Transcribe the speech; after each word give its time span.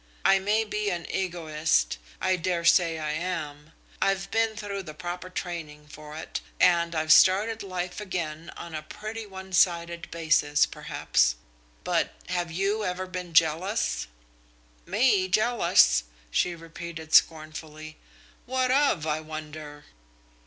I 0.25 0.39
may 0.39 0.63
be 0.63 0.89
an 0.89 1.05
egoist 1.11 1.99
I 2.19 2.35
dare 2.35 2.65
say 2.65 2.97
I 2.97 3.11
am. 3.11 3.71
I've 4.01 4.31
been 4.31 4.55
through 4.57 4.81
the 4.81 4.95
proper 4.95 5.29
training 5.29 5.89
for 5.89 6.15
it, 6.17 6.41
and 6.59 6.95
I've 6.95 7.13
started 7.13 7.61
life 7.61 8.01
again 8.01 8.49
on 8.57 8.73
a 8.73 8.81
pretty 8.81 9.27
one 9.27 9.53
sided 9.53 10.09
basis, 10.09 10.65
perhaps. 10.65 11.35
But 11.83 12.13
have 12.29 12.51
you 12.51 12.83
ever 12.83 13.05
been 13.05 13.35
jealous?" 13.35 14.07
"Me 14.87 15.27
jealous!" 15.27 16.05
she 16.31 16.55
repeated 16.55 17.13
scornfully. 17.13 17.97
"What 18.47 18.71
of, 18.71 19.05
I 19.05 19.19
wonder?" 19.19 19.85